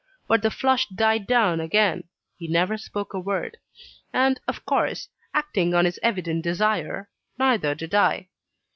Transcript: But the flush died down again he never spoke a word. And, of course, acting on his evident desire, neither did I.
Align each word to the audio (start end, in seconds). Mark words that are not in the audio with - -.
But 0.27 0.41
the 0.41 0.49
flush 0.49 0.87
died 0.89 1.27
down 1.27 1.59
again 1.59 2.05
he 2.35 2.47
never 2.47 2.75
spoke 2.75 3.13
a 3.13 3.19
word. 3.19 3.57
And, 4.11 4.39
of 4.47 4.65
course, 4.65 5.09
acting 5.31 5.75
on 5.75 5.85
his 5.85 5.99
evident 6.01 6.43
desire, 6.43 7.11
neither 7.37 7.75
did 7.75 7.93
I. 7.93 8.29